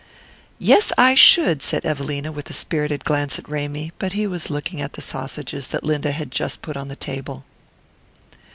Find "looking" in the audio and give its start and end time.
4.49-4.81